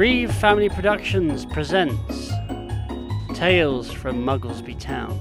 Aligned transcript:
Grieve 0.00 0.32
Family 0.36 0.70
Productions 0.70 1.44
presents 1.44 2.30
Tales 3.34 3.92
from 3.92 4.24
Mugglesby 4.24 4.74
Town. 4.80 5.14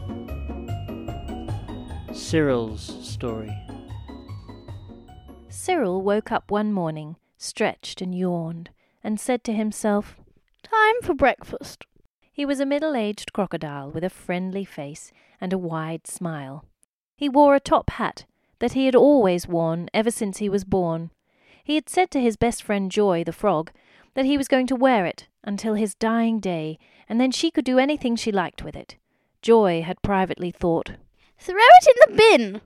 Cyril's 2.13 3.05
story. 3.05 3.53
Cyril 5.49 6.01
woke 6.01 6.31
up 6.31 6.49
one 6.49 6.71
morning, 6.71 7.17
stretched 7.37 7.99
and 7.99 8.15
yawned, 8.15 8.69
and 9.03 9.19
said 9.19 9.43
to 9.43 9.51
himself, 9.51 10.15
Time 10.63 11.01
for 11.03 11.13
breakfast. 11.13 11.85
He 12.31 12.45
was 12.45 12.61
a 12.61 12.65
middle 12.65 12.95
aged 12.95 13.33
crocodile 13.33 13.91
with 13.91 14.05
a 14.05 14.09
friendly 14.09 14.63
face 14.63 15.11
and 15.41 15.51
a 15.51 15.57
wide 15.57 16.07
smile. 16.07 16.63
He 17.17 17.27
wore 17.27 17.53
a 17.53 17.59
top 17.59 17.89
hat 17.89 18.23
that 18.59 18.71
he 18.71 18.85
had 18.85 18.95
always 18.95 19.45
worn 19.45 19.89
ever 19.93 20.09
since 20.09 20.37
he 20.37 20.47
was 20.47 20.63
born. 20.63 21.11
He 21.65 21.75
had 21.75 21.89
said 21.89 22.11
to 22.11 22.21
his 22.21 22.37
best 22.37 22.63
friend 22.63 22.89
Joy 22.89 23.25
the 23.25 23.33
frog 23.33 23.71
that 24.19 24.25
he 24.25 24.37
was 24.37 24.49
going 24.49 24.67
to 24.67 24.75
wear 24.75 25.05
it 25.05 25.29
until 25.45 25.75
his 25.75 25.95
dying 25.95 26.41
day, 26.41 26.77
and 27.07 27.21
then 27.21 27.31
she 27.31 27.49
could 27.49 27.63
do 27.63 27.79
anything 27.79 28.17
she 28.17 28.33
liked 28.33 28.61
with 28.61 28.75
it. 28.75 28.97
Joy 29.41 29.81
had 29.81 30.01
privately 30.01 30.51
thought, 30.51 30.91
Throw 31.37 31.55
it 31.55 31.87
in 31.87 31.95
the 32.01 32.17
bin. 32.17 32.61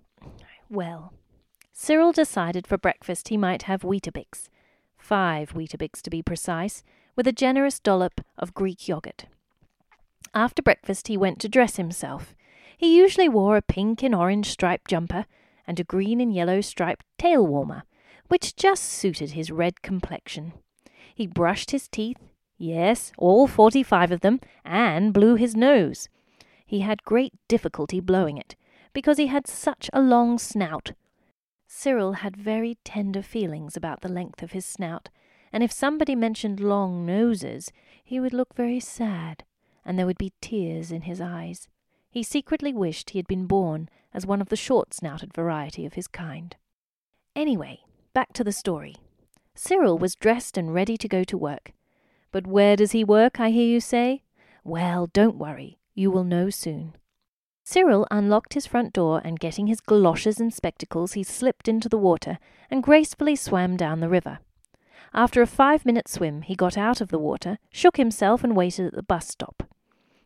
well, 0.67 1.13
Cyril 1.71 2.11
decided 2.11 2.65
for 2.65 2.79
breakfast 2.79 3.27
he 3.27 3.37
might 3.37 3.63
have 3.63 3.83
Weetabix, 3.83 4.49
five 4.97 5.53
Weetabix 5.53 6.01
to 6.01 6.09
be 6.09 6.23
precise, 6.23 6.81
with 7.15 7.27
a 7.27 7.31
generous 7.31 7.79
dollop 7.79 8.21
of 8.35 8.55
Greek 8.55 8.87
yogurt. 8.87 9.25
After 10.33 10.63
breakfast 10.63 11.07
he 11.07 11.17
went 11.17 11.39
to 11.41 11.47
dress 11.47 11.75
himself. 11.75 12.33
He 12.75 12.97
usually 12.97 13.29
wore 13.29 13.57
a 13.57 13.61
pink 13.61 14.01
and 14.01 14.15
orange 14.15 14.49
striped 14.49 14.89
jumper 14.89 15.27
and 15.67 15.79
a 15.79 15.83
green 15.83 16.19
and 16.19 16.33
yellow 16.33 16.61
striped 16.61 17.05
tail 17.19 17.45
warmer, 17.45 17.83
which 18.27 18.55
just 18.55 18.85
suited 18.85 19.33
his 19.33 19.51
red 19.51 19.83
complexion. 19.83 20.53
He 21.15 21.27
brushed 21.27 21.71
his 21.71 21.87
teeth, 21.87 22.17
yes, 22.57 23.11
all 23.17 23.47
forty 23.47 23.83
five 23.83 24.11
of 24.11 24.21
them, 24.21 24.39
and 24.63 25.13
blew 25.13 25.35
his 25.35 25.55
nose. 25.55 26.09
He 26.65 26.79
had 26.79 27.03
great 27.03 27.33
difficulty 27.47 27.99
blowing 27.99 28.37
it, 28.37 28.55
because 28.93 29.17
he 29.17 29.27
had 29.27 29.47
such 29.47 29.89
a 29.93 30.01
long 30.01 30.37
snout. 30.37 30.93
Cyril 31.67 32.13
had 32.13 32.37
very 32.37 32.77
tender 32.83 33.21
feelings 33.21 33.75
about 33.75 34.01
the 34.01 34.09
length 34.09 34.43
of 34.43 34.51
his 34.51 34.65
snout, 34.65 35.09
and 35.51 35.63
if 35.63 35.71
somebody 35.71 36.15
mentioned 36.15 36.59
long 36.59 37.05
noses, 37.05 37.71
he 38.03 38.19
would 38.19 38.33
look 38.33 38.55
very 38.55 38.79
sad, 38.79 39.43
and 39.85 39.97
there 39.97 40.05
would 40.05 40.17
be 40.17 40.33
tears 40.41 40.91
in 40.91 41.01
his 41.01 41.19
eyes. 41.19 41.67
He 42.09 42.23
secretly 42.23 42.73
wished 42.73 43.09
he 43.09 43.19
had 43.19 43.27
been 43.27 43.47
born 43.47 43.89
as 44.13 44.25
one 44.25 44.41
of 44.41 44.49
the 44.49 44.55
short 44.55 44.93
snouted 44.93 45.33
variety 45.33 45.85
of 45.85 45.93
his 45.93 46.07
kind. 46.07 46.55
Anyway, 47.35 47.79
back 48.13 48.33
to 48.33 48.43
the 48.43 48.51
story. 48.51 48.95
Cyril 49.55 49.97
was 49.97 50.15
dressed 50.15 50.57
and 50.57 50.73
ready 50.73 50.97
to 50.97 51.07
go 51.07 51.23
to 51.23 51.37
work. 51.37 51.73
But 52.31 52.47
where 52.47 52.75
does 52.75 52.91
he 52.91 53.03
work, 53.03 53.39
I 53.39 53.51
hear 53.51 53.67
you 53.67 53.79
say? 53.79 54.23
Well, 54.63 55.07
don't 55.07 55.37
worry, 55.37 55.77
you 55.93 56.09
will 56.09 56.23
know 56.23 56.49
soon. 56.49 56.95
Cyril 57.63 58.07
unlocked 58.11 58.55
his 58.55 58.65
front 58.65 58.91
door 58.93 59.21
and 59.23 59.39
getting 59.39 59.67
his 59.67 59.79
galoshes 59.79 60.39
and 60.39 60.53
spectacles, 60.53 61.13
he 61.13 61.23
slipped 61.23 61.67
into 61.67 61.87
the 61.87 61.97
water 61.97 62.37
and 62.69 62.83
gracefully 62.83 63.35
swam 63.35 63.77
down 63.77 63.99
the 63.99 64.09
river. 64.09 64.39
After 65.13 65.41
a 65.41 65.47
five 65.47 65.85
minute 65.85 66.07
swim, 66.07 66.41
he 66.41 66.55
got 66.55 66.77
out 66.77 66.99
of 66.99 67.09
the 67.09 67.19
water, 67.19 67.59
shook 67.71 67.97
himself, 67.97 68.43
and 68.43 68.55
waited 68.55 68.87
at 68.87 68.93
the 68.93 69.03
bus 69.03 69.27
stop. 69.27 69.63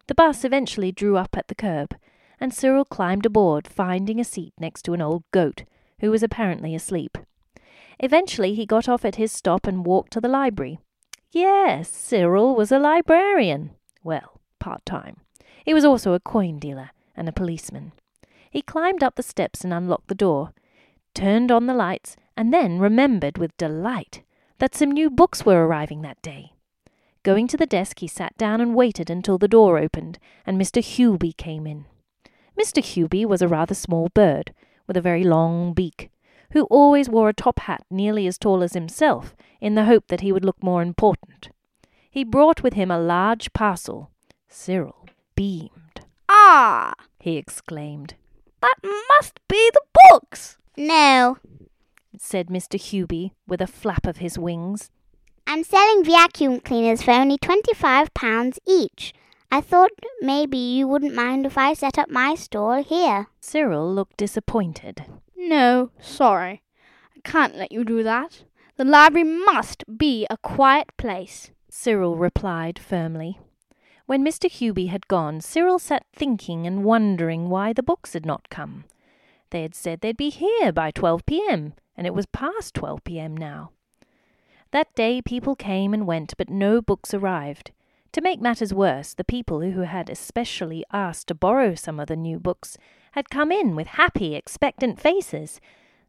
The 0.08 0.16
bus 0.16 0.46
eventually 0.46 0.92
drew 0.92 1.18
up 1.18 1.36
at 1.38 1.50
the 1.50 1.56
curb, 1.56 1.96
and 2.40 2.54
Cyril 2.54 2.86
climbed 2.86 3.26
aboard, 3.26 3.68
finding 3.68 4.20
a 4.20 4.24
seat 4.24 4.54
next 4.58 4.84
to 4.84 4.94
an 4.94 5.02
old 5.02 5.24
goat, 5.32 5.64
who 6.00 6.10
was 6.10 6.24
apparently 6.24 6.74
asleep. 6.74 7.18
Eventually, 8.00 8.54
he 8.54 8.66
got 8.66 8.88
off 8.88 9.06
at 9.06 9.16
his 9.16 9.32
stop 9.32 9.66
and 9.66 9.86
walked 9.86 10.14
to 10.14 10.22
the 10.22 10.28
library. 10.28 10.80
Yes, 11.32 11.90
Cyril 11.90 12.56
was 12.56 12.72
a 12.72 12.80
librarian. 12.80 13.72
Well, 14.04 14.40
part 14.60 14.86
time. 14.86 15.18
He 15.66 15.74
was 15.74 15.84
also 15.84 16.14
a 16.14 16.20
coin 16.20 16.60
dealer 16.60 16.92
and 17.16 17.28
a 17.28 17.34
policeman. 17.34 17.94
He 18.50 18.62
climbed 18.62 19.04
up 19.04 19.16
the 19.16 19.24
steps 19.24 19.64
and 19.64 19.74
unlocked 19.74 20.08
the 20.08 20.16
door, 20.16 20.54
turned 21.14 21.52
on 21.52 21.66
the 21.66 21.74
lights, 21.74 22.16
and 22.36 22.54
then 22.54 22.80
remembered 22.80 23.38
with 23.38 23.58
delight 23.58 24.22
that 24.60 24.76
some 24.76 24.92
new 24.92 25.10
books 25.10 25.46
were 25.46 25.66
arriving 25.66 26.02
that 26.02 26.22
day. 26.22 26.54
Going 27.24 27.48
to 27.48 27.58
the 27.58 27.66
desk, 27.66 28.00
he 28.00 28.08
sat 28.08 28.38
down 28.38 28.62
and 28.62 28.76
waited 28.76 29.10
until 29.10 29.38
the 29.38 29.48
door 29.48 29.78
opened 29.78 30.18
and 30.46 30.60
Mr. 30.60 30.82
Hewby 30.82 31.34
came 31.34 31.68
in. 31.68 31.86
Mr. 32.58 32.84
Hewby 32.84 33.26
was 33.26 33.42
a 33.42 33.48
rather 33.48 33.76
small 33.76 34.10
bird, 34.14 34.54
with 34.88 34.96
a 34.96 35.02
very 35.02 35.24
long 35.24 35.74
beak, 35.74 36.10
who 36.52 36.64
always 36.64 37.10
wore 37.10 37.30
a 37.30 37.34
top 37.34 37.60
hat 37.60 37.84
nearly 37.90 38.28
as 38.28 38.38
tall 38.38 38.64
as 38.64 38.74
himself, 38.74 39.36
in 39.60 39.76
the 39.76 39.86
hope 39.86 40.08
that 40.08 40.22
he 40.22 40.32
would 40.32 40.46
look 40.46 40.62
more 40.64 40.82
important. 40.82 41.50
He 42.10 42.24
brought 42.24 42.64
with 42.64 42.74
him 42.74 42.90
a 42.90 43.00
large 43.00 43.54
parcel. 43.54 44.12
Cyril 44.50 45.08
beamed. 45.36 46.02
Ah, 46.30 46.94
He 47.20 47.38
exclaimed, 47.38 48.16
that 48.62 48.76
must 49.10 49.40
be 49.48 49.70
the 49.74 49.82
books. 50.10 50.58
No, 50.76 51.38
said 52.18 52.48
Mr. 52.48 52.80
Hewby, 52.80 53.32
with 53.48 53.62
a 53.62 53.68
flap 53.68 54.06
of 54.08 54.18
his 54.18 54.38
wings. 54.40 54.90
I'm 55.46 55.64
selling 55.64 56.04
vacuum 56.04 56.60
cleaners 56.60 57.02
for 57.04 57.12
only 57.12 57.38
£25 57.38 58.58
each. 58.68 59.14
I 59.50 59.62
thought 59.62 59.92
maybe 60.22 60.58
you 60.58 60.88
wouldn't 60.88 61.16
mind 61.16 61.46
if 61.46 61.58
I 61.58 61.74
set 61.74 61.98
up 61.98 62.10
my 62.10 62.36
stall 62.36 62.84
here. 62.84 63.28
Cyril 63.40 63.94
looked 63.94 64.18
disappointed. 64.18 65.06
No, 65.38 65.92
sorry. 66.02 66.64
I 67.16 67.20
can't 67.22 67.56
let 67.56 67.72
you 67.72 67.84
do 67.84 68.02
that. 68.04 68.44
The 68.76 68.86
library 68.86 69.24
must 69.24 69.84
be 69.98 70.26
a 70.30 70.38
quiet 70.38 70.90
place. 70.98 71.52
Cyril 71.70 72.16
replied 72.16 72.80
firmly. 72.80 73.40
When 74.08 74.26
Mr. 74.26 74.50
Hewby 74.50 74.88
had 74.88 75.08
gone, 75.08 75.42
Cyril 75.42 75.80
sat 75.80 76.06
thinking 76.14 76.66
and 76.66 76.84
wondering 76.84 77.50
why 77.50 77.74
the 77.74 77.84
books 77.84 78.14
had 78.14 78.26
not 78.26 78.50
come. 78.50 78.86
They 79.52 79.62
had 79.62 79.76
said 79.76 80.02
they'd 80.02 80.18
be 80.18 80.30
here 80.30 80.72
by 80.72 80.92
12 80.92 81.26
p.m., 81.26 81.74
and 81.96 82.08
it 82.08 82.14
was 82.14 82.26
past 82.26 82.74
12 82.74 83.04
p.m. 83.04 83.36
now. 83.36 83.72
That 84.72 84.94
day 84.96 85.22
people 85.22 85.56
came 85.56 85.94
and 85.94 86.08
went, 86.08 86.34
but 86.38 86.50
no 86.50 86.82
books 86.82 87.14
arrived. 87.14 87.72
To 88.18 88.24
make 88.24 88.42
matters 88.42 88.74
worse, 88.74 89.14
the 89.14 89.24
people 89.24 89.62
who 89.62 89.82
had 89.82 90.10
especially 90.10 90.84
asked 90.92 91.28
to 91.28 91.36
borrow 91.36 91.76
some 91.76 92.00
of 92.00 92.08
the 92.08 92.16
new 92.16 92.40
books 92.40 92.76
had 93.12 93.30
come 93.30 93.52
in 93.52 93.76
with 93.76 93.86
happy, 93.86 94.34
expectant 94.34 95.00
faces, 95.00 95.62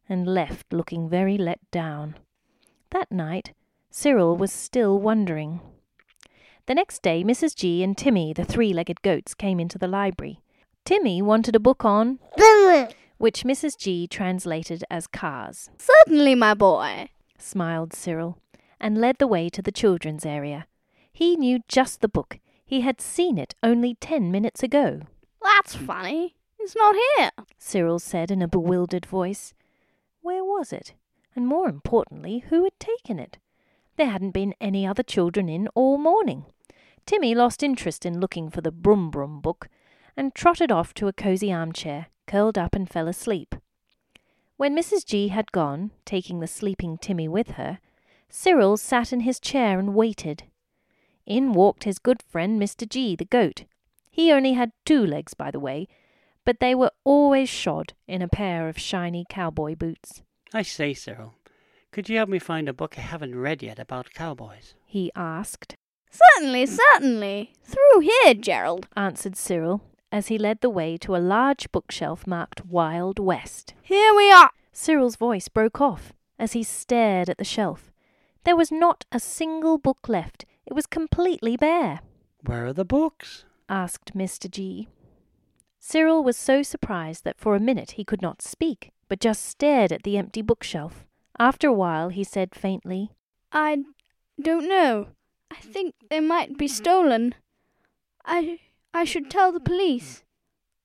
and 0.08 0.26
left 0.26 0.72
looking 0.72 1.10
very 1.10 1.36
let 1.36 1.60
down. 1.70 2.14
That 2.92 3.12
night, 3.12 3.52
Cyril 3.90 4.38
was 4.38 4.50
still 4.50 4.98
wondering. 4.98 5.60
The 6.64 6.74
next 6.74 7.02
day, 7.02 7.22
Mrs. 7.22 7.54
G 7.54 7.82
and 7.82 7.94
Timmy, 7.94 8.32
the 8.32 8.46
three 8.46 8.72
legged 8.72 9.02
goats, 9.02 9.34
came 9.34 9.60
into 9.60 9.76
the 9.76 9.86
library. 9.86 10.40
Timmy 10.86 11.20
wanted 11.20 11.56
a 11.56 11.60
book 11.60 11.84
on, 11.84 12.20
which 13.18 13.44
Mrs. 13.44 13.76
G 13.76 14.06
translated 14.06 14.82
as 14.88 15.06
cars, 15.06 15.68
Certainly, 15.76 16.36
my 16.36 16.54
boy. 16.54 17.10
smiled 17.36 17.92
Cyril, 17.92 18.38
and 18.80 18.96
led 18.96 19.18
the 19.18 19.26
way 19.26 19.50
to 19.50 19.60
the 19.60 19.70
children's 19.70 20.24
area. 20.24 20.66
He 21.12 21.36
knew 21.36 21.60
just 21.68 22.00
the 22.00 22.08
book. 22.08 22.38
He 22.64 22.82
had 22.82 23.00
seen 23.00 23.38
it 23.38 23.54
only 23.62 23.94
ten 23.94 24.30
minutes 24.30 24.62
ago. 24.62 25.00
That's 25.42 25.74
funny. 25.74 26.36
It's 26.58 26.76
not 26.76 26.94
here. 27.16 27.30
Cyril 27.58 27.98
said 27.98 28.30
in 28.30 28.42
a 28.42 28.48
bewildered 28.48 29.06
voice. 29.06 29.54
Where 30.20 30.44
was 30.44 30.72
it? 30.72 30.94
And 31.34 31.46
more 31.46 31.68
importantly, 31.68 32.44
who 32.48 32.64
had 32.64 32.78
taken 32.78 33.18
it? 33.18 33.38
There 33.96 34.10
hadn't 34.10 34.32
been 34.32 34.54
any 34.60 34.86
other 34.86 35.02
children 35.02 35.48
in 35.48 35.68
all 35.74 35.98
morning. 35.98 36.44
Timmy 37.06 37.34
lost 37.34 37.62
interest 37.62 38.04
in 38.04 38.20
looking 38.20 38.50
for 38.50 38.60
the 38.60 38.70
Brum 38.70 39.10
Brum 39.10 39.40
book 39.40 39.68
and 40.16 40.34
trotted 40.34 40.70
off 40.70 40.92
to 40.94 41.08
a 41.08 41.12
cosy 41.12 41.52
armchair, 41.52 42.06
curled 42.26 42.58
up 42.58 42.74
and 42.74 42.90
fell 42.90 43.08
asleep. 43.08 43.54
When 44.56 44.76
Mrs. 44.76 45.06
G 45.06 45.28
had 45.28 45.52
gone, 45.52 45.92
taking 46.04 46.40
the 46.40 46.46
sleeping 46.46 46.98
Timmy 46.98 47.28
with 47.28 47.52
her, 47.52 47.78
Cyril 48.28 48.76
sat 48.76 49.12
in 49.12 49.20
his 49.20 49.40
chair 49.40 49.78
and 49.78 49.94
waited. 49.94 50.42
In 51.28 51.52
walked 51.52 51.84
his 51.84 51.98
good 51.98 52.22
friend 52.22 52.58
Mr. 52.60 52.88
G, 52.88 53.14
the 53.14 53.26
goat. 53.26 53.64
He 54.10 54.32
only 54.32 54.54
had 54.54 54.72
two 54.86 55.04
legs, 55.04 55.34
by 55.34 55.50
the 55.50 55.60
way, 55.60 55.86
but 56.46 56.58
they 56.58 56.74
were 56.74 56.90
always 57.04 57.50
shod 57.50 57.92
in 58.06 58.22
a 58.22 58.28
pair 58.28 58.66
of 58.66 58.78
shiny 58.78 59.26
cowboy 59.28 59.76
boots. 59.76 60.22
I 60.54 60.62
say, 60.62 60.94
Cyril, 60.94 61.34
could 61.92 62.08
you 62.08 62.16
help 62.16 62.30
me 62.30 62.38
find 62.38 62.66
a 62.66 62.72
book 62.72 62.94
I 62.96 63.02
haven't 63.02 63.38
read 63.38 63.62
yet 63.62 63.78
about 63.78 64.14
cowboys? 64.14 64.74
He 64.86 65.12
asked, 65.14 65.76
Certainly, 66.10 66.64
certainly. 66.64 67.52
Through 67.62 68.00
here, 68.00 68.32
Gerald. 68.32 68.88
answered 68.96 69.36
Cyril, 69.36 69.82
as 70.10 70.28
he 70.28 70.38
led 70.38 70.62
the 70.62 70.70
way 70.70 70.96
to 70.96 71.14
a 71.14 71.18
large 71.18 71.70
bookshelf 71.70 72.26
marked 72.26 72.64
Wild 72.64 73.18
West. 73.18 73.74
Here 73.82 74.14
we 74.14 74.32
are. 74.32 74.50
Cyril's 74.72 75.16
voice 75.16 75.48
broke 75.48 75.78
off 75.78 76.14
as 76.38 76.52
he 76.52 76.62
stared 76.62 77.28
at 77.28 77.36
the 77.36 77.44
shelf. 77.44 77.92
There 78.44 78.56
was 78.56 78.72
not 78.72 79.04
a 79.12 79.20
single 79.20 79.76
book 79.76 80.08
left. 80.08 80.46
It 80.68 80.74
was 80.74 80.86
completely 80.86 81.56
bare. 81.56 82.00
Where 82.44 82.66
are 82.66 82.74
the 82.74 82.84
books? 82.84 83.46
asked 83.70 84.14
Mr. 84.14 84.50
G. 84.50 84.86
Cyril 85.78 86.22
was 86.22 86.36
so 86.36 86.62
surprised 86.62 87.24
that 87.24 87.40
for 87.40 87.56
a 87.56 87.60
minute 87.60 87.92
he 87.92 88.04
could 88.04 88.20
not 88.20 88.42
speak, 88.42 88.92
but 89.08 89.18
just 89.18 89.46
stared 89.46 89.92
at 89.92 90.02
the 90.02 90.18
empty 90.18 90.42
bookshelf. 90.42 91.06
After 91.38 91.68
a 91.68 91.72
while 91.72 92.10
he 92.10 92.22
said 92.22 92.54
faintly, 92.54 93.12
I 93.50 93.84
don't 94.38 94.68
know. 94.68 95.06
I 95.50 95.54
think 95.56 95.94
they 96.10 96.20
might 96.20 96.58
be 96.58 96.68
stolen. 96.68 97.34
I 98.26 98.58
I 98.92 99.04
should 99.04 99.30
tell 99.30 99.52
the 99.52 99.60
police. 99.60 100.22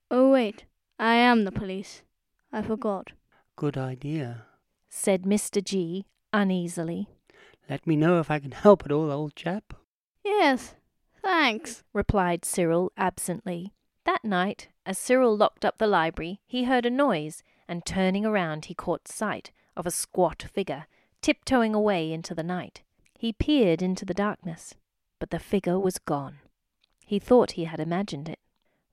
Oh 0.10 0.32
wait, 0.32 0.64
I 0.98 1.16
am 1.16 1.44
the 1.44 1.52
police. 1.52 2.04
I 2.54 2.62
forgot. 2.62 3.12
Good 3.58 3.78
idea. 3.78 4.46
said 4.88 5.24
Mr. 5.24 5.62
G 5.62 6.06
uneasily. 6.32 7.10
Let 7.70 7.88
me 7.88 7.96
know 7.96 8.20
if 8.20 8.30
I 8.30 8.40
can 8.40 8.52
help 8.52 8.84
at 8.86 8.92
all, 8.92 9.12
old 9.12 9.36
chap. 9.36 9.74
Yes, 10.24 10.76
thanks. 11.22 11.84
replied 11.94 12.46
Cyril 12.46 12.92
absently. 12.98 13.74
That 14.06 14.26
night, 14.26 14.70
as 14.86 14.98
Cyril 14.98 15.36
locked 15.36 15.64
up 15.64 15.78
the 15.78 15.88
library, 15.88 16.42
he 16.46 16.66
heard 16.66 16.86
a 16.86 16.90
noise, 16.90 17.42
and 17.68 17.86
turning 17.86 18.26
around, 18.26 18.66
he 18.66 18.74
caught 18.74 19.08
sight 19.08 19.52
of 19.76 19.86
a 19.86 19.92
squat 19.92 20.46
figure 20.54 20.86
tiptoeing 21.24 21.74
away 21.74 22.12
into 22.12 22.36
the 22.36 22.44
night. 22.44 22.84
He 23.18 23.32
peered 23.32 23.82
into 23.82 24.06
the 24.06 24.14
darkness, 24.14 24.76
but 25.20 25.30
the 25.30 25.40
figure 25.40 25.80
was 25.80 25.98
gone. 25.98 26.40
He 27.06 27.18
thought 27.18 27.52
he 27.52 27.64
had 27.64 27.80
imagined 27.80 28.28
it. 28.28 28.40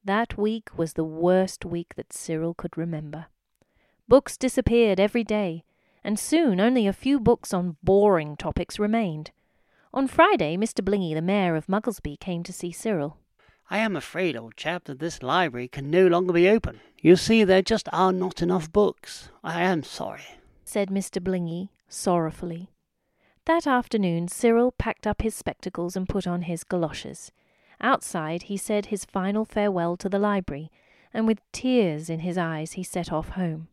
That 0.05 0.39
week 0.39 0.71
was 0.79 0.93
the 0.93 1.05
worst 1.05 1.65
week 1.65 1.95
that 1.97 2.13
Cyril 2.13 2.55
could 2.55 2.79
remember. 2.79 3.27
Books 4.09 4.37
disappeared 4.37 5.01
every 5.01 5.25
day, 5.25 5.65
and 6.03 6.19
soon 6.19 6.61
only 6.61 6.87
a 6.87 6.93
few 6.93 7.21
books 7.21 7.53
on 7.53 7.77
boring 7.83 8.37
topics 8.37 8.79
remained. 8.79 9.31
On 9.93 10.07
Friday, 10.07 10.57
Mr. 10.57 10.85
Blingy, 10.85 11.15
the 11.15 11.23
mayor 11.23 11.57
of 11.57 11.67
Mugglesby, 11.67 12.19
came 12.19 12.43
to 12.45 12.53
see 12.53 12.71
Cyril. 12.73 13.19
I 13.69 13.79
am 13.79 13.97
afraid, 13.97 14.37
old 14.37 14.57
chap, 14.57 14.85
that 14.85 14.99
this 14.99 15.23
library 15.23 15.69
can 15.69 15.91
no 15.91 16.07
longer 16.07 16.33
be 16.33 16.49
open. 16.49 16.81
You 17.01 17.17
see, 17.17 17.45
there 17.45 17.63
just 17.63 17.89
are 17.93 18.13
not 18.13 18.43
enough 18.43 18.73
books. 18.73 19.31
I 19.43 19.63
am 19.63 19.83
sorry. 19.83 20.23
said 20.65 20.89
Mr. 20.91 21.23
Blingy 21.23 21.71
sorrowfully. 21.89 22.71
That 23.47 23.67
afternoon, 23.67 24.29
Cyril 24.29 24.73
packed 24.73 25.07
up 25.07 25.23
his 25.23 25.35
spectacles 25.35 25.97
and 25.97 26.09
put 26.09 26.27
on 26.27 26.43
his 26.43 26.63
galoshes. 26.63 27.33
Outside, 27.81 28.45
he 28.45 28.57
said 28.57 28.87
his 28.87 29.05
final 29.05 29.45
farewell 29.45 29.97
to 29.97 30.09
the 30.09 30.19
library, 30.19 30.71
and 31.13 31.27
with 31.27 31.41
tears 31.51 32.11
in 32.11 32.21
his 32.21 32.39
eyes, 32.39 32.73
he 32.73 32.83
set 32.83 33.13
off 33.13 33.31
home. 33.31 33.69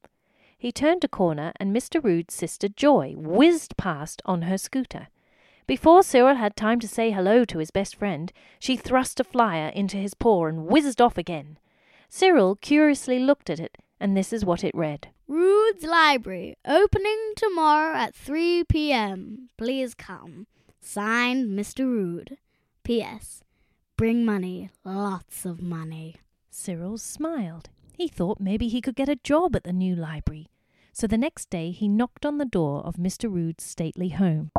He 0.57 0.71
turned 0.71 1.03
a 1.03 1.07
corner, 1.07 1.53
and 1.59 1.75
Mr. 1.75 2.03
Rude's 2.03 2.33
sister 2.33 2.67
Joy 2.67 3.13
whizzed 3.15 3.77
past 3.77 4.21
on 4.25 4.43
her 4.43 4.57
scooter. 4.57 5.07
Before 5.67 6.01
Cyril 6.01 6.35
had 6.35 6.55
time 6.55 6.79
to 6.79 6.87
say 6.87 7.11
hello 7.11 7.45
to 7.45 7.59
his 7.59 7.71
best 7.71 7.95
friend, 7.95 8.31
she 8.57 8.75
thrust 8.75 9.19
a 9.19 9.23
flyer 9.23 9.67
into 9.67 9.97
his 9.97 10.13
paw 10.13 10.45
and 10.45 10.65
whizzed 10.65 11.01
off 11.01 11.17
again. 11.17 11.59
Cyril 12.09 12.55
curiously 12.55 13.19
looked 13.19 13.49
at 13.49 13.59
it, 13.59 13.77
and 13.99 14.15
this 14.15 14.31
is 14.31 14.45
what 14.45 14.63
it 14.63 14.73
read. 14.73 15.09
Rude's 15.27 15.83
Library, 15.83 16.55
opening 16.65 17.33
tomorrow 17.35 17.95
at 17.95 18.15
3 18.15 18.63
p.m. 18.63 19.49
Please 19.57 19.93
come. 19.93 20.47
Signed, 20.79 21.49
Mr. 21.49 21.79
Rude. 21.79 22.37
P.S. 22.83 23.43
Bring 23.97 24.23
money, 24.23 24.69
lots 24.85 25.45
of 25.45 25.61
money. 25.61 26.15
Cyril 26.49 26.97
smiled. 26.97 27.69
He 27.97 28.07
thought 28.07 28.39
maybe 28.39 28.67
he 28.67 28.79
could 28.79 28.95
get 28.95 29.09
a 29.09 29.15
job 29.15 29.55
at 29.55 29.63
the 29.63 29.73
new 29.73 29.95
library. 29.95 30.45
So 30.93 31.07
the 31.07 31.17
next 31.17 31.49
day 31.49 31.71
he 31.71 31.87
knocked 31.87 32.27
on 32.27 32.37
the 32.37 32.45
door 32.45 32.83
of 32.85 32.97
Mr. 32.97 33.23
Rude's 33.33 33.63
stately 33.63 34.09
home. 34.09 34.51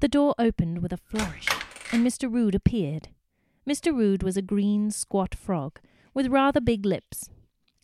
The 0.00 0.08
door 0.08 0.34
opened 0.38 0.80
with 0.80 0.90
a 0.90 0.96
flourish, 0.96 1.48
and 1.92 2.06
Mr. 2.06 2.32
Rude 2.32 2.54
appeared. 2.54 3.08
Mr. 3.68 3.94
Rude 3.94 4.22
was 4.22 4.38
a 4.38 4.42
green, 4.42 4.90
squat 4.90 5.34
frog 5.34 5.80
with 6.14 6.28
rather 6.28 6.62
big 6.62 6.86
lips. 6.86 7.28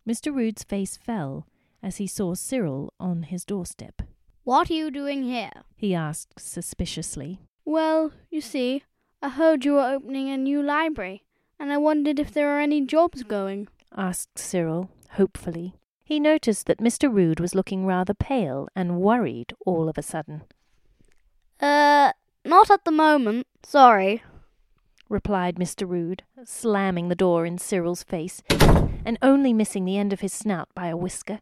Mr. 0.09 0.35
Rude's 0.35 0.65
face 0.65 0.97
fell 0.97 1.47
as 1.83 1.99
he 1.99 2.07
saw 2.07 2.33
Cyril 2.33 2.95
on 2.99 3.25
his 3.25 3.45
doorstep. 3.45 4.01
What 4.45 4.71
are 4.71 4.75
you 4.75 4.91
doing 4.91 5.23
here? 5.23 5.51
He 5.77 5.95
asked 5.95 6.41
suspiciously. 6.41 7.41
Well, 7.67 8.13
you 8.31 8.41
see, 8.41 8.85
I 9.21 9.29
heard 9.29 9.67
you 9.67 9.75
were 9.75 9.91
opening 9.91 10.31
a 10.31 10.39
new 10.39 10.63
library, 10.63 11.25
and 11.59 11.73
I 11.73 11.77
wondered 11.77 12.19
if 12.19 12.33
there 12.33 12.51
are 12.57 12.61
any 12.61 12.81
jobs 12.85 13.23
going. 13.23 13.69
asked 13.97 14.39
Cyril, 14.39 14.91
hopefully. 15.13 15.75
He 16.05 16.21
noticed 16.21 16.67
that 16.67 16.79
Mr. 16.79 17.13
Rude 17.13 17.41
was 17.41 17.55
looking 17.55 17.87
rather 17.87 18.13
pale 18.15 18.69
and 18.77 19.01
worried 19.01 19.55
all 19.65 19.89
of 19.89 19.97
a 19.97 20.03
sudden. 20.03 20.43
Uh, 21.61 22.13
not 22.45 22.71
at 22.71 22.85
the 22.85 22.91
moment. 22.91 23.47
Sorry. 23.63 24.23
replied 25.09 25.57
Mr. 25.57 25.89
Rude, 25.89 26.23
slamming 26.45 27.09
the 27.09 27.15
door 27.15 27.47
in 27.47 27.57
Cyril's 27.59 28.03
face, 28.03 28.43
and 29.05 29.19
only 29.23 29.53
missing 29.53 29.85
the 29.85 29.97
end 29.97 30.13
of 30.13 30.21
his 30.21 30.33
snout 30.33 30.69
by 30.75 30.89
a 30.89 30.97
whisker. 30.97 31.41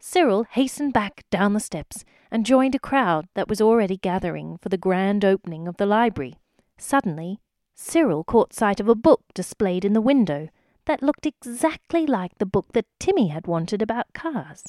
Cyril 0.00 0.44
hastened 0.50 0.92
back 0.92 1.24
down 1.30 1.54
the 1.54 1.60
steps 1.60 2.04
and 2.30 2.44
joined 2.44 2.74
a 2.74 2.78
crowd 2.78 3.26
that 3.34 3.48
was 3.48 3.60
already 3.60 3.96
gathering 3.96 4.58
for 4.60 4.68
the 4.68 4.76
grand 4.76 5.24
opening 5.24 5.66
of 5.66 5.78
the 5.78 5.86
library. 5.86 6.34
Suddenly, 6.76 7.40
Cyril 7.74 8.24
caught 8.24 8.52
sight 8.52 8.80
of 8.80 8.88
a 8.88 8.94
book 8.94 9.22
displayed 9.34 9.84
in 9.84 9.92
the 9.92 10.00
window 10.00 10.48
that 10.84 11.02
looked 11.02 11.26
exactly 11.26 12.06
like 12.06 12.38
the 12.38 12.46
book 12.46 12.72
that 12.72 12.86
Timmy 12.98 13.28
had 13.28 13.46
wanted 13.46 13.82
about 13.82 14.12
cars. 14.14 14.62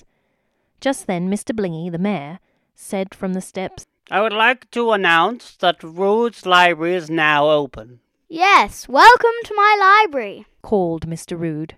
Just 0.82 1.08
then, 1.08 1.30
Mr. 1.30 1.56
Blingy, 1.56 1.92
the 1.92 1.98
mayor, 1.98 2.40
said 2.74 3.14
from 3.14 3.34
the 3.34 3.42
steps, 3.42 3.86
I 4.12 4.22
would 4.22 4.34
like 4.34 4.70
to 4.72 4.92
announce 4.92 5.56
that 5.58 5.84
Rude's 5.84 6.46
Library 6.46 6.96
is 6.96 7.10
now 7.10 7.50
open. 7.50 8.00
Yes, 8.28 8.88
welcome 8.88 9.38
to 9.46 9.54
my 9.56 10.04
library. 10.06 10.46
called 10.62 11.08
Mr. 11.08 11.40
Rood. 11.40 11.76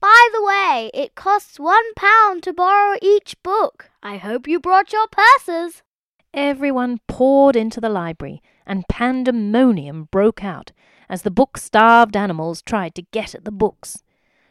By 0.00 0.28
the 0.32 0.42
way, 0.42 0.90
it 0.94 1.14
costs 1.14 1.60
one 1.60 1.94
pound 1.94 2.42
to 2.44 2.52
borrow 2.54 2.96
each 3.02 3.36
book. 3.42 3.90
I 4.02 4.16
hope 4.16 4.48
you 4.48 4.58
brought 4.58 4.92
your 4.94 5.06
purses. 5.08 5.82
Everyone 6.32 7.00
poured 7.06 7.54
into 7.56 7.80
the 7.80 7.90
library, 7.90 8.42
and 8.66 8.88
pandemonium 8.88 10.08
broke 10.10 10.44
out 10.44 10.72
as 11.08 11.22
the 11.22 11.30
book 11.30 11.58
starved 11.58 12.16
animals 12.16 12.62
tried 12.62 12.94
to 12.94 13.02
get 13.10 13.34
at 13.34 13.44
the 13.44 13.50
books. 13.50 14.02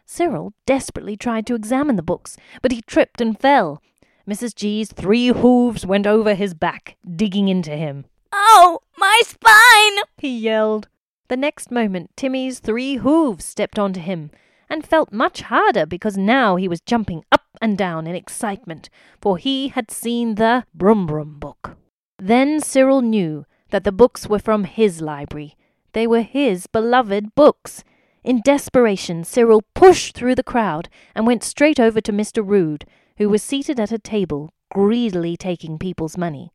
Cyril 0.06 0.54
desperately 0.66 1.16
tried 1.16 1.46
to 1.48 1.56
examine 1.56 1.96
the 1.96 2.04
books, 2.04 2.36
but 2.62 2.72
he 2.72 2.82
tripped 2.82 3.22
and 3.22 3.40
fell. 3.40 3.82
Mrs. 4.28 4.54
G's 4.56 4.92
three 4.92 5.28
hooves 5.28 5.86
went 5.86 6.06
over 6.06 6.36
his 6.36 6.54
back, 6.54 6.98
digging 7.16 7.48
into 7.48 7.72
him. 7.72 8.06
Oh, 8.34 8.80
my 8.98 9.22
spine! 9.26 10.04
He 10.18 10.38
yelled. 10.38 10.88
The 11.30 11.38
next 11.38 11.72
moment, 11.72 12.12
Timmy's 12.16 12.60
three 12.60 12.98
hooves 12.98 13.46
stepped 13.46 13.80
onto 13.80 14.00
him, 14.00 14.32
and 14.70 14.86
felt 14.86 15.14
much 15.14 15.42
harder 15.42 15.86
because 15.86 16.18
now 16.18 16.56
he 16.56 16.68
was 16.68 16.82
jumping 16.82 17.24
up 17.32 17.46
and 17.62 17.78
down 17.78 18.06
in 18.06 18.16
excitement, 18.16 18.90
for 19.22 19.38
he 19.38 19.70
had 19.70 19.92
seen 19.92 20.36
the 20.36 20.66
Brum 20.74 21.06
Brum 21.08 21.40
book. 21.40 21.78
Then 22.18 22.60
Cyril 22.60 23.02
knew 23.02 23.46
that 23.70 23.84
the 23.84 23.92
books 23.92 24.28
were 24.28 24.40
from 24.40 24.64
his 24.64 25.02
library. 25.02 25.56
They 25.94 26.08
were 26.08 26.22
his 26.22 26.68
beloved 26.68 27.36
books. 27.36 27.84
In 28.24 28.42
desperation, 28.44 29.24
Cyril 29.24 29.64
pushed 29.74 30.16
through 30.16 30.36
the 30.36 30.44
crowd 30.44 30.90
and 31.16 31.26
went 31.26 31.44
straight 31.44 31.80
over 31.80 32.02
to 32.02 32.12
Mr. 32.12 32.46
Rood, 32.46 32.86
who 33.18 33.30
was 33.30 33.42
seated 33.42 33.80
at 33.80 33.92
a 33.92 34.00
table, 34.00 34.54
greedily 34.72 35.36
taking 35.36 35.80
people's 35.80 36.18
money. 36.18 36.52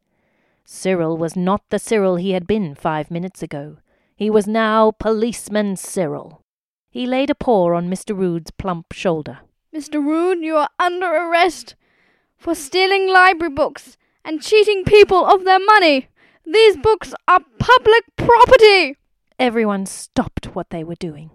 Cyril 0.65 1.17
was 1.17 1.37
not 1.37 1.63
the 1.71 1.79
Cyril 1.79 2.17
he 2.17 2.33
had 2.33 2.47
been 2.47 2.75
five 2.75 3.11
minutes 3.11 3.43
ago. 3.43 3.79
He 4.17 4.31
was 4.31 4.47
now 4.47 4.93
Policeman 4.93 5.77
Cyril. 5.77 6.43
He 6.91 7.07
laid 7.07 7.29
a 7.29 7.35
paw 7.35 7.75
on 7.75 7.91
Mr. 7.91 8.17
Rood's 8.17 8.51
plump 8.53 8.93
shoulder. 8.93 9.41
Mr. 9.75 9.95
Rood, 9.95 10.39
you 10.39 10.57
are 10.57 10.69
under 10.79 11.07
arrest 11.07 11.75
for 12.37 12.55
stealing 12.55 13.09
library 13.09 13.53
books 13.53 13.97
and 14.25 14.41
cheating 14.41 14.85
people 14.85 15.25
of 15.25 15.45
their 15.45 15.59
money. 15.59 16.09
These 16.47 16.77
books 16.77 17.15
are 17.27 17.41
public 17.59 18.05
property. 18.17 18.97
Everyone 19.39 19.87
stopped 19.87 20.55
what 20.55 20.69
they 20.69 20.85
were 20.85 20.95
doing. 20.95 21.31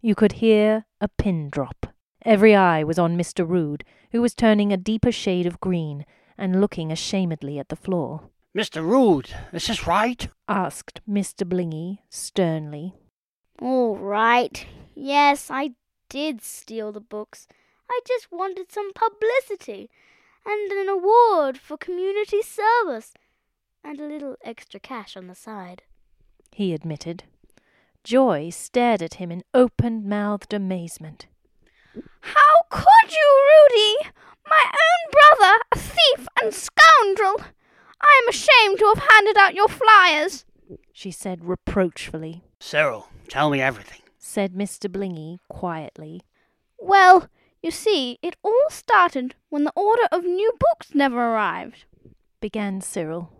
You 0.00 0.14
could 0.14 0.32
hear 0.32 0.86
a 0.98 1.08
pin 1.08 1.50
drop. 1.50 1.88
Every 2.24 2.54
eye 2.54 2.82
was 2.82 2.98
on 2.98 3.18
Mr. 3.18 3.46
Rude, 3.46 3.84
who 4.12 4.22
was 4.22 4.34
turning 4.34 4.72
a 4.72 4.78
deeper 4.78 5.12
shade 5.12 5.44
of 5.44 5.60
green 5.60 6.06
and 6.38 6.60
looking 6.60 6.90
ashamedly 6.90 7.58
at 7.58 7.68
the 7.68 7.76
floor. 7.76 8.30
Mr. 8.56 8.82
Rude, 8.82 9.30
is 9.52 9.66
this 9.66 9.86
right? 9.86 10.28
Asked 10.48 11.02
Mr. 11.08 11.46
Blingy 11.46 11.98
sternly. 12.08 12.94
All 13.60 13.96
right. 13.96 14.66
Yes, 14.94 15.50
I 15.50 15.72
did 16.08 16.40
steal 16.42 16.92
the 16.92 17.00
books. 17.00 17.46
I 17.90 18.00
just 18.08 18.32
wanted 18.32 18.72
some 18.72 18.92
publicity 18.94 19.90
and 20.46 20.72
an 20.72 20.88
award 20.88 21.58
for 21.58 21.76
community 21.76 22.40
service 22.40 23.12
and 23.84 24.00
a 24.00 24.06
little 24.06 24.36
extra 24.44 24.80
cash 24.80 25.16
on 25.16 25.26
the 25.26 25.34
side. 25.34 25.82
He 26.52 26.72
admitted. 26.72 27.24
Joy 28.02 28.50
stared 28.50 29.02
at 29.02 29.14
him 29.14 29.30
in 29.30 29.42
open 29.52 30.08
mouthed 30.08 30.52
amazement. 30.54 31.26
How 32.20 32.62
could 32.70 33.10
you, 33.10 33.46
Rudy? 33.48 34.10
My 34.48 34.64
own 34.64 35.12
brother, 35.12 35.62
a 35.72 35.78
thief 35.78 36.28
and 36.42 36.54
scoundrel. 36.54 37.42
I 38.00 38.20
am 38.22 38.28
ashamed 38.28 38.78
to 38.78 38.92
have 38.94 39.10
handed 39.10 39.36
out 39.36 39.54
your 39.54 39.68
flyers. 39.68 40.44
She 40.92 41.10
said 41.10 41.44
reproachfully. 41.44 42.42
Cyril, 42.58 43.08
tell 43.28 43.50
me 43.50 43.60
everything. 43.60 44.00
Said 44.18 44.54
Mr. 44.54 44.90
Blingy 44.90 45.38
quietly. 45.48 46.22
Well, 46.78 47.28
you 47.62 47.70
see, 47.70 48.18
it 48.22 48.36
all 48.42 48.66
started 48.70 49.34
when 49.50 49.64
the 49.64 49.72
order 49.76 50.04
of 50.10 50.24
new 50.24 50.52
books 50.58 50.94
never 50.94 51.18
arrived. 51.18 51.84
Began 52.40 52.80
Cyril. 52.80 53.30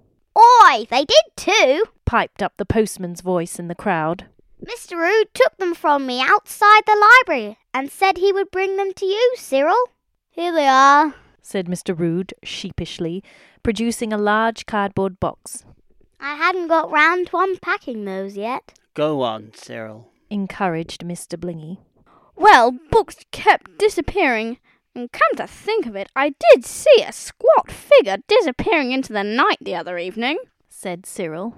Oi, 0.41 0.87
they 0.91 1.05
did 1.05 1.25
too. 1.37 1.85
piped 2.07 2.43
up 2.43 2.55
the 2.57 2.65
postman's 2.65 3.21
voice 3.21 3.59
in 3.59 3.69
the 3.69 3.75
crowd. 3.75 4.27
Mr. 4.65 4.97
Rood 4.97 5.27
took 5.35 5.57
them 5.59 5.75
from 5.75 6.07
me 6.07 6.21
outside 6.23 6.83
the 6.87 7.11
library 7.27 7.59
and 7.75 7.91
said 7.91 8.17
he 8.19 8.33
would 8.33 8.51
bring 8.51 8.77
them 8.77 8.93
to 8.95 9.07
you, 9.07 9.35
Cyril. 9.37 9.77
Here 10.31 10.53
they 10.53 10.67
are. 10.67 11.15
said 11.43 11.67
Mr. 11.67 11.99
Rood 11.99 12.33
sheepishly, 12.45 13.23
producing 13.63 14.13
a 14.13 14.19
large 14.19 14.67
cardboard 14.67 15.19
box. 15.21 15.65
I 16.21 16.35
hadn't 16.37 16.69
got 16.69 16.91
round 16.91 17.29
to 17.29 17.39
unpacking 17.39 18.05
those 18.05 18.37
yet. 18.37 18.75
Go 18.95 19.23
on, 19.23 19.53
Cyril. 19.55 20.11
Encouraged 20.29 21.03
Mr. 21.05 21.39
Blingy. 21.39 21.79
Well, 22.37 22.73
books 22.91 23.17
kept 23.33 23.79
disappearing. 23.79 24.59
And 24.95 25.13
come 25.13 25.37
to 25.37 25.47
think 25.47 25.87
of 25.87 25.95
it, 25.95 26.11
I 26.17 26.35
did 26.53 26.65
see 26.65 27.03
a 27.03 27.13
squat 27.13 27.71
figure 27.71 28.19
disappearing 28.27 28.93
into 28.93 29.13
the 29.13 29.23
night 29.23 29.59
the 29.61 29.75
other 29.77 29.99
evening. 29.99 30.39
said 30.69 31.07
Cyril. 31.07 31.55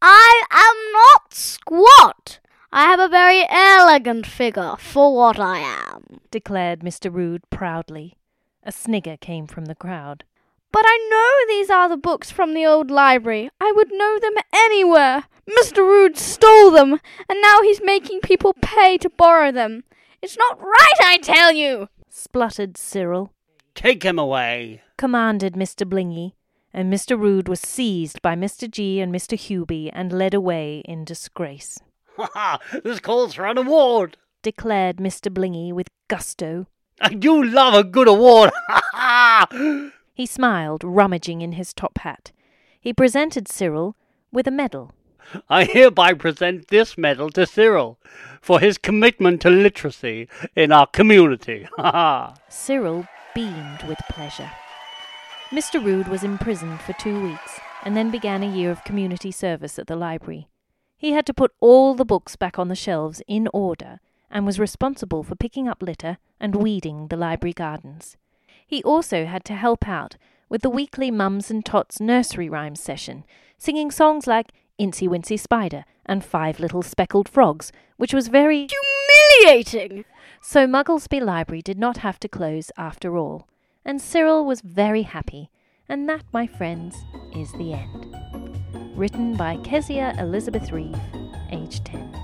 I 0.00 0.42
am 0.50 0.92
not 0.92 1.34
squat. 1.34 2.38
I 2.72 2.84
have 2.84 3.00
a 3.00 3.08
very 3.08 3.44
elegant 3.48 4.26
figure 4.26 4.76
for 4.78 5.14
what 5.16 5.40
I 5.40 5.58
am. 5.58 6.20
declared 6.30 6.80
Mr. 6.80 7.12
Rood 7.12 7.42
proudly. 7.50 8.16
A 8.62 8.70
snigger 8.72 9.16
came 9.16 9.46
from 9.46 9.64
the 9.64 9.74
crowd. 9.74 10.24
But 10.72 10.84
I 10.86 11.08
know 11.10 11.54
these 11.54 11.70
are 11.70 11.88
the 11.88 11.96
books 11.96 12.30
from 12.30 12.52
the 12.52 12.66
old 12.66 12.90
library. 12.90 13.50
I 13.60 13.72
would 13.74 13.90
know 13.92 14.18
them 14.18 14.34
anywhere. 14.52 15.24
Mr. 15.48 15.78
Rood 15.78 16.18
stole 16.18 16.70
them, 16.70 17.00
and 17.28 17.40
now 17.40 17.62
he's 17.62 17.80
making 17.82 18.20
people 18.20 18.54
pay 18.60 18.98
to 18.98 19.08
borrow 19.08 19.50
them. 19.50 19.84
It's 20.20 20.36
not 20.36 20.60
right, 20.60 21.00
I 21.00 21.18
tell 21.18 21.52
you. 21.52 21.88
Spluttered 22.08 22.76
Cyril. 22.76 23.32
Take 23.74 24.02
him 24.02 24.18
away. 24.18 24.82
Commanded 24.96 25.54
Mr. 25.54 25.88
Blingy, 25.88 26.32
and 26.72 26.92
Mr. 26.92 27.18
Rood 27.18 27.48
was 27.48 27.60
seized 27.60 28.22
by 28.22 28.34
Mr. 28.34 28.70
G 28.70 29.00
and 29.00 29.12
Mr. 29.14 29.38
Hewby 29.38 29.90
and 29.92 30.12
led 30.12 30.34
away 30.34 30.82
in 30.84 31.04
disgrace. 31.04 31.78
Ha 32.16 32.30
ha! 32.32 32.58
This 32.82 32.98
calls 33.00 33.34
for 33.34 33.46
an 33.46 33.58
award. 33.58 34.16
Declared 34.42 34.96
Mr. 34.96 35.30
Blingy 35.32 35.72
with 35.72 35.88
gusto. 36.08 36.66
I 36.98 37.12
do 37.12 37.42
love 37.44 37.74
a 37.74 37.84
good 37.84 38.08
award. 38.08 38.50
Ha 38.68 38.80
ha! 38.92 39.90
He 40.14 40.24
smiled, 40.24 40.82
rummaging 40.82 41.42
in 41.42 41.52
his 41.52 41.74
top 41.74 41.98
hat. 41.98 42.32
He 42.80 42.94
presented 42.94 43.48
Cyril 43.48 43.96
with 44.32 44.46
a 44.46 44.50
medal. 44.50 44.92
I 45.48 45.64
hereby 45.64 46.14
present 46.14 46.68
this 46.68 46.96
medal 46.96 47.30
to 47.30 47.46
Cyril 47.46 47.98
for 48.40 48.60
his 48.60 48.78
commitment 48.78 49.42
to 49.42 49.50
literacy 49.50 50.28
in 50.54 50.72
our 50.72 50.86
community. 50.86 51.68
Cyril 52.48 53.06
beamed 53.34 53.82
with 53.88 53.98
pleasure. 54.08 54.50
Mr. 55.50 55.84
Rood 55.84 56.08
was 56.08 56.24
imprisoned 56.24 56.80
for 56.80 56.92
two 56.94 57.22
weeks 57.22 57.60
and 57.84 57.96
then 57.96 58.10
began 58.10 58.42
a 58.42 58.50
year 58.50 58.70
of 58.70 58.84
community 58.84 59.30
service 59.30 59.78
at 59.78 59.86
the 59.86 59.96
library. 59.96 60.48
He 60.96 61.12
had 61.12 61.26
to 61.26 61.34
put 61.34 61.52
all 61.60 61.94
the 61.94 62.04
books 62.04 62.36
back 62.36 62.58
on 62.58 62.68
the 62.68 62.74
shelves 62.74 63.22
in 63.28 63.48
order 63.52 64.00
and 64.30 64.44
was 64.44 64.58
responsible 64.58 65.22
for 65.22 65.36
picking 65.36 65.68
up 65.68 65.82
litter 65.82 66.18
and 66.40 66.56
weeding 66.56 67.08
the 67.08 67.16
library 67.16 67.52
gardens. 67.52 68.16
He 68.66 68.82
also 68.82 69.26
had 69.26 69.44
to 69.44 69.54
help 69.54 69.86
out 69.86 70.16
with 70.48 70.62
the 70.62 70.70
weekly 70.70 71.10
Mums 71.10 71.50
and 71.50 71.64
Tots 71.64 72.00
nursery 72.00 72.48
rhyme 72.48 72.74
session, 72.74 73.24
singing 73.58 73.90
songs 73.90 74.26
like 74.26 74.52
Incy 74.80 75.08
Wincy 75.08 75.38
Spider 75.38 75.84
and 76.04 76.24
Five 76.24 76.60
Little 76.60 76.82
Speckled 76.82 77.28
Frogs, 77.28 77.72
which 77.96 78.12
was 78.12 78.28
very 78.28 78.68
Humiliating. 79.40 80.04
so 80.42 80.66
Mugglesby 80.66 81.20
Library 81.20 81.62
did 81.62 81.78
not 81.78 81.98
have 81.98 82.20
to 82.20 82.28
close 82.28 82.70
after 82.76 83.16
all, 83.16 83.48
and 83.84 84.00
Cyril 84.00 84.44
was 84.44 84.60
very 84.60 85.02
happy, 85.02 85.50
and 85.88 86.08
that, 86.08 86.24
my 86.32 86.46
friends, 86.46 86.96
is 87.34 87.52
the 87.52 87.72
end. 87.72 88.14
Written 88.96 89.36
by 89.36 89.56
Kezia 89.58 90.14
Elizabeth 90.18 90.72
Reeve, 90.72 90.98
age 91.50 91.82
10. 91.84 92.15